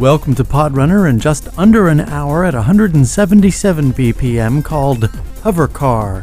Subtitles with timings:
[0.00, 5.04] Welcome to Podrunner in just under an hour at 177 BPM called
[5.42, 6.22] Hover Car.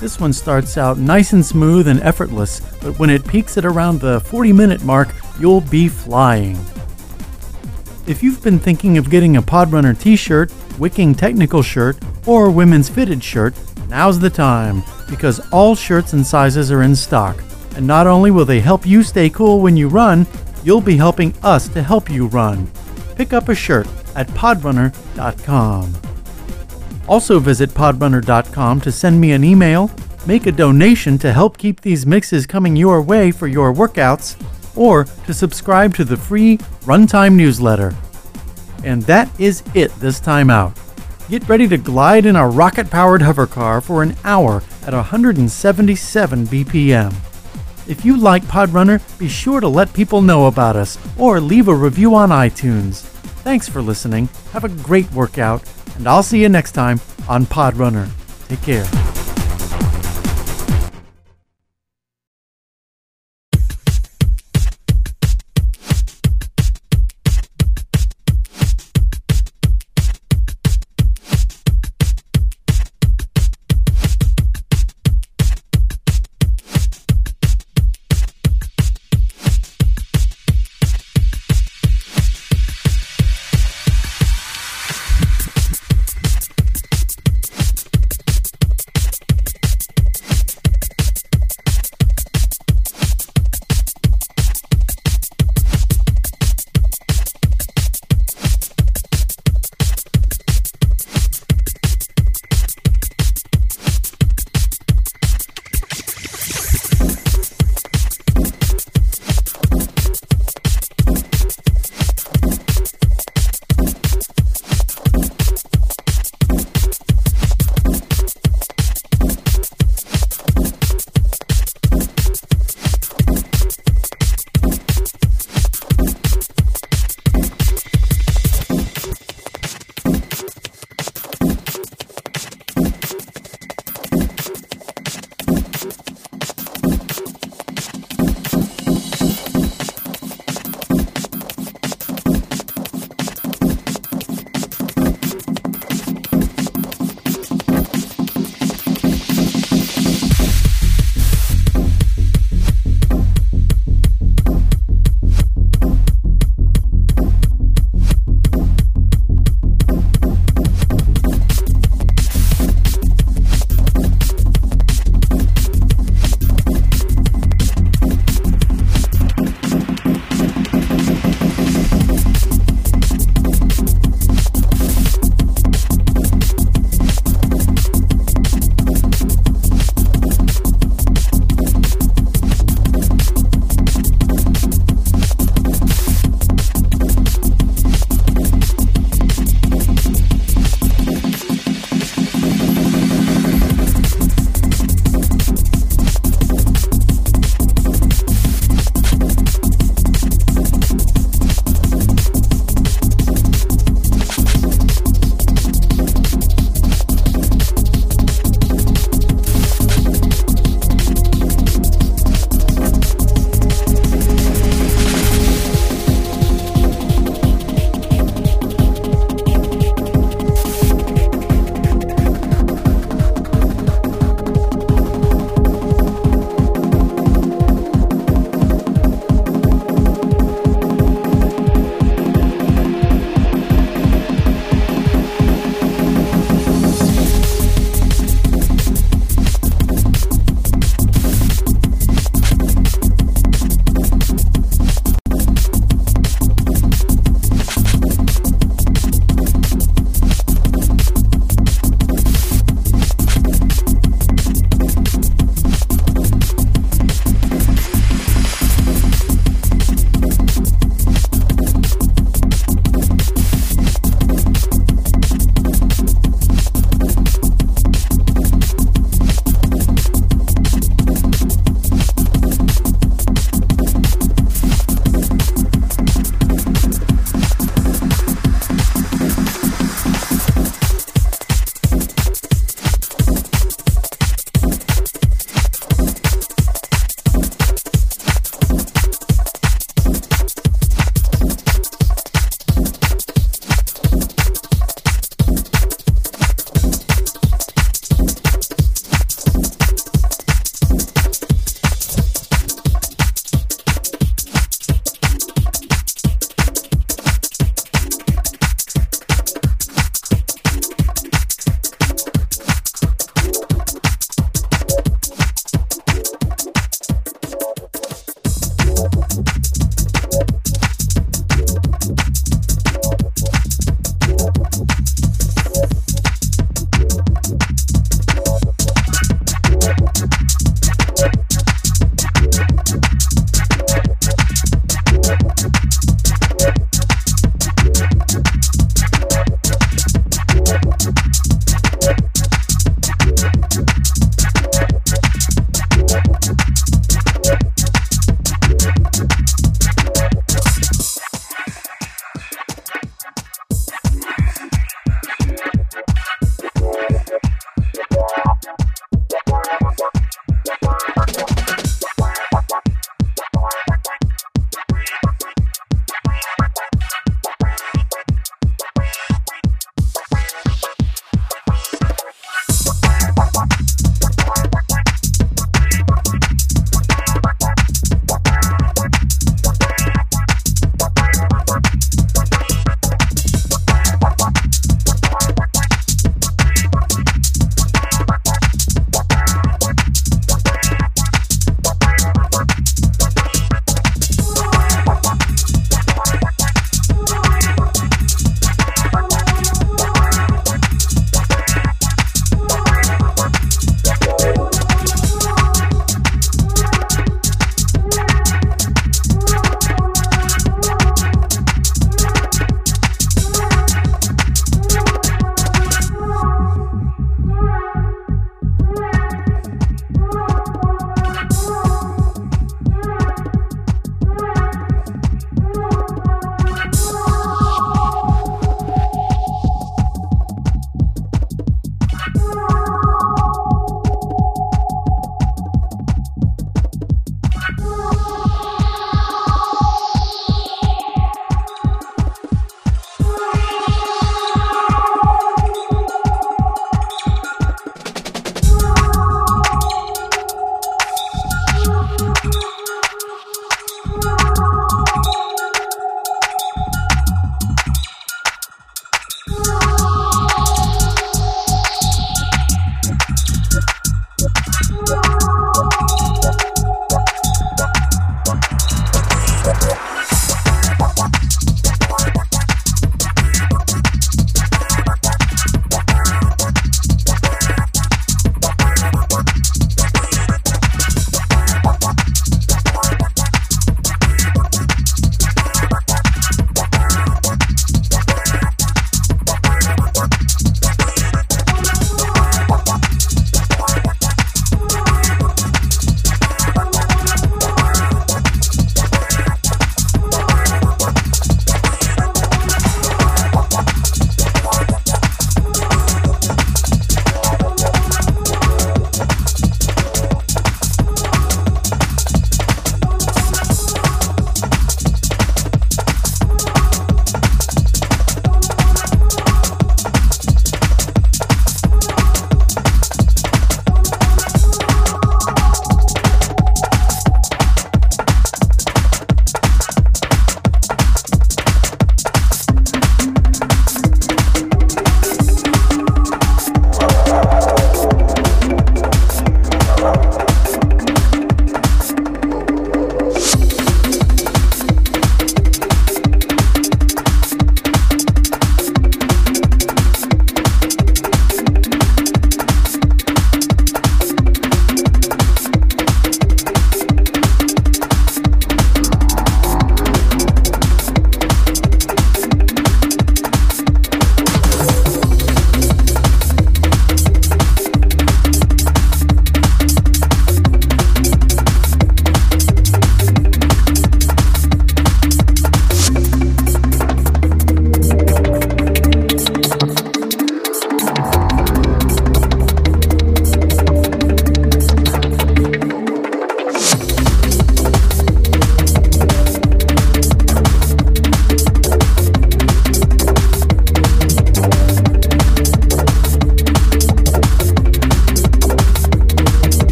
[0.00, 4.00] This one starts out nice and smooth and effortless, but when it peaks at around
[4.00, 6.58] the 40 minute mark, you'll be flying.
[8.08, 12.88] If you've been thinking of getting a Podrunner t shirt, wicking technical shirt, or women's
[12.88, 13.54] fitted shirt,
[13.88, 17.44] now's the time because all shirts and sizes are in stock.
[17.76, 20.26] And not only will they help you stay cool when you run,
[20.64, 22.70] you'll be helping us to help you run.
[23.16, 25.94] Pick up a shirt at podrunner.com.
[27.08, 29.90] Also, visit podrunner.com to send me an email,
[30.26, 34.36] make a donation to help keep these mixes coming your way for your workouts,
[34.76, 37.94] or to subscribe to the free Runtime newsletter.
[38.84, 40.72] And that is it this time out.
[41.28, 46.46] Get ready to glide in a rocket powered hover car for an hour at 177
[46.46, 47.31] BPM.
[47.88, 51.74] If you like Podrunner, be sure to let people know about us or leave a
[51.74, 53.02] review on iTunes.
[53.42, 54.28] Thanks for listening.
[54.52, 55.64] Have a great workout,
[55.96, 58.08] and I'll see you next time on Podrunner.
[58.48, 59.21] Take care.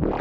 [0.00, 0.12] Just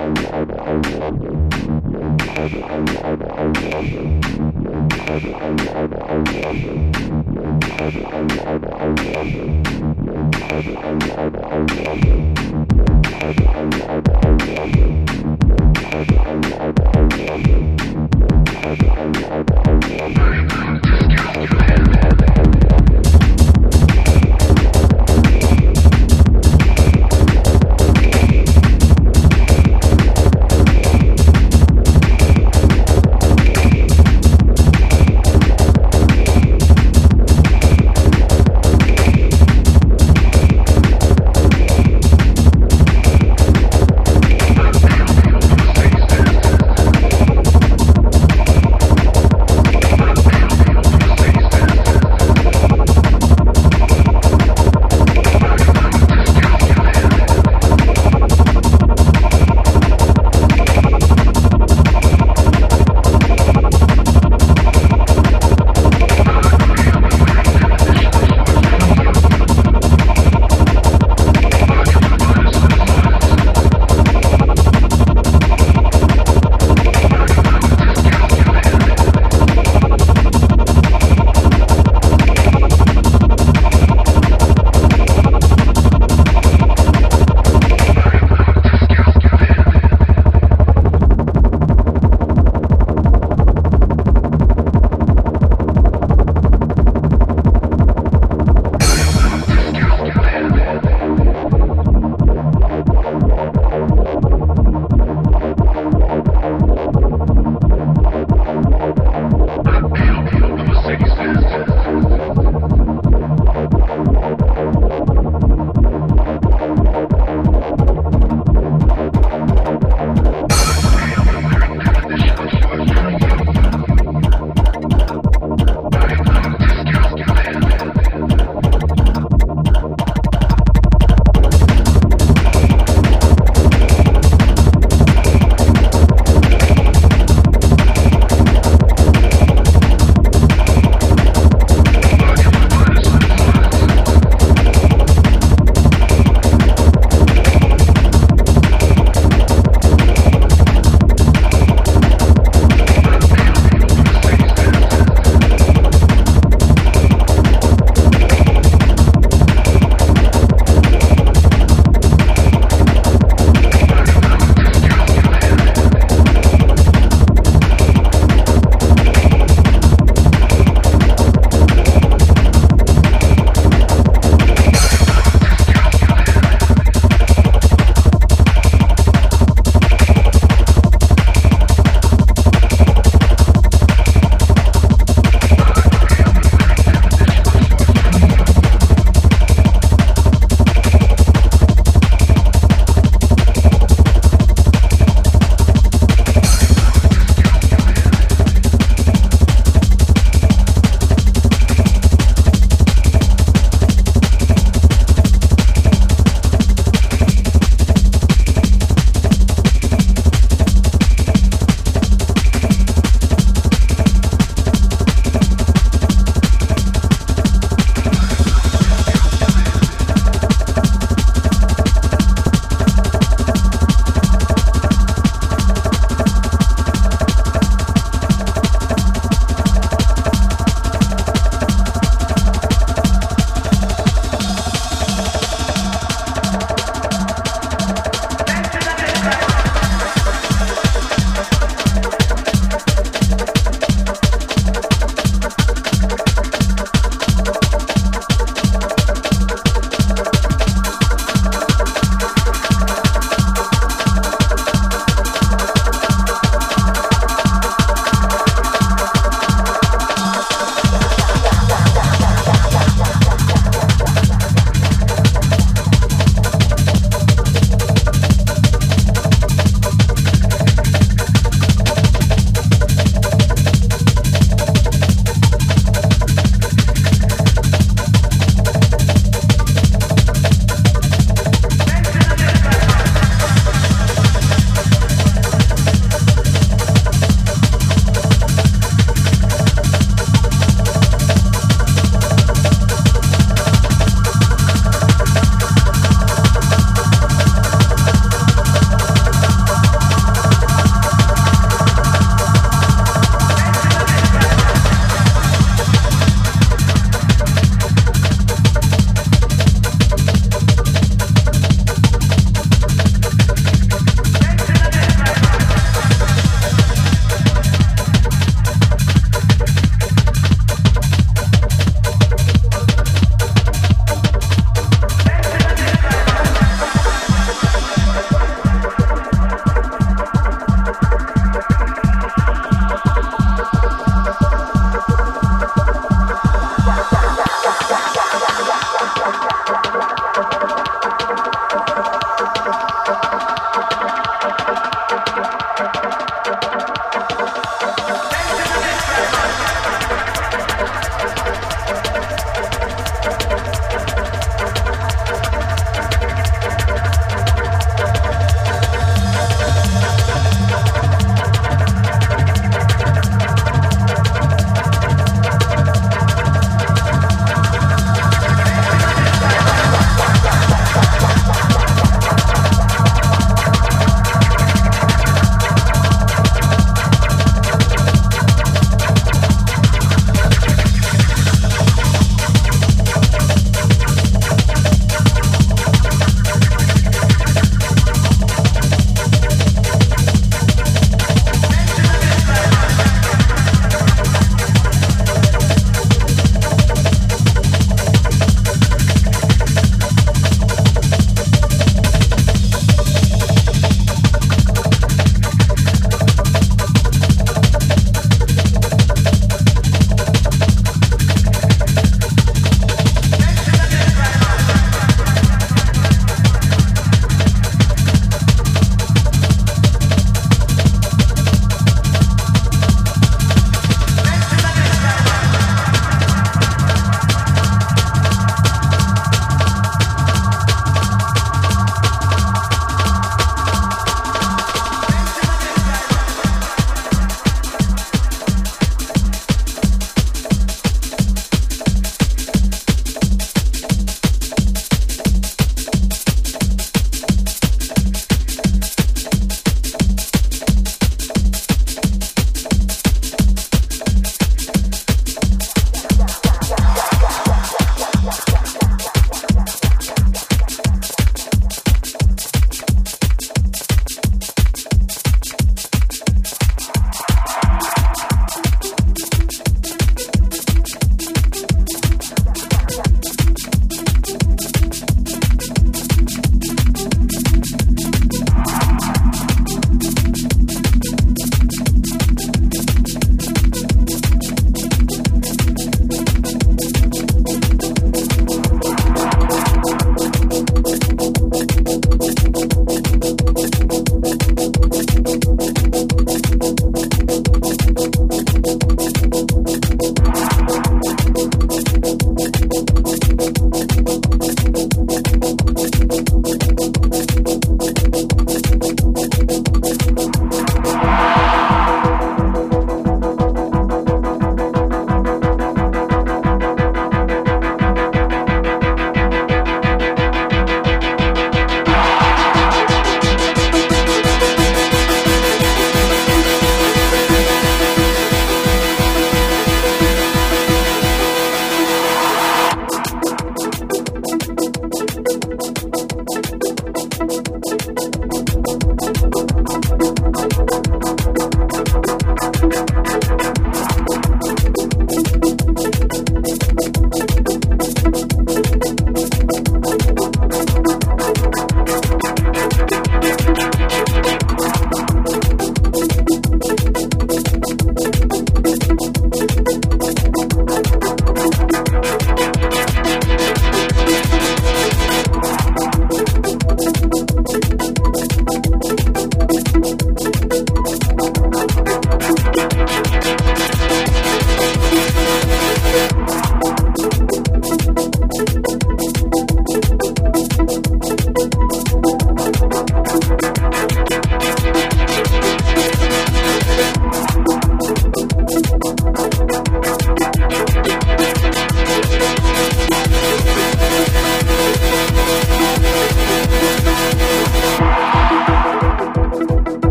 [21.12, 22.27] your hand, hand.